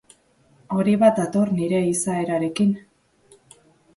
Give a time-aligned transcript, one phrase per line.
[0.77, 2.71] Hori bat dator nire izaerarekin.